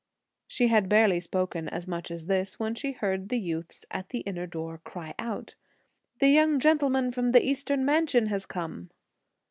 She 0.47 0.69
had 0.69 0.89
barely 0.89 1.19
spoken 1.19 1.69
as 1.69 1.87
much 1.87 2.09
as 2.09 2.25
this, 2.25 2.59
when 2.59 2.73
she 2.73 2.91
heard 2.91 3.29
the 3.29 3.37
youths 3.37 3.85
at 3.91 4.09
the 4.09 4.21
inner 4.21 4.47
door 4.47 4.79
cry 4.79 5.13
out: 5.19 5.53
"The 6.17 6.29
young 6.29 6.59
gentleman 6.59 7.11
from 7.11 7.33
the 7.33 7.45
Eastern 7.47 7.85
Mansion 7.85 8.25
has 8.25 8.47
come." 8.47 8.89